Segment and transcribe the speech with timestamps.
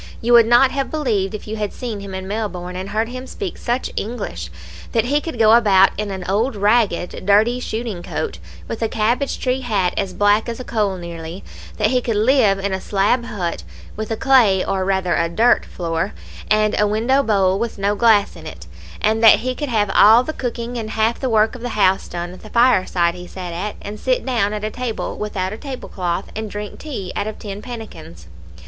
[0.19, 3.27] You would not have believed, if you had seen him in Melbourne, and heard him
[3.27, 4.49] speak such English,
[4.93, 9.37] that he could go about in an old ragged, dirty shooting coat, with a cabbage
[9.39, 11.43] tree hat as black as a coal nearly
[11.77, 13.61] that he could live in a slab hut,
[13.95, 16.13] with a clay, or rather, a dirt floor,
[16.49, 18.65] and a window bole with no glass in it
[19.01, 22.07] and that he could have all the cooking and half the work of the house
[22.07, 25.57] done at the fireside he sat at, and sit down at a table without a
[25.57, 28.25] table cloth, and drink tea out of tin pannikins.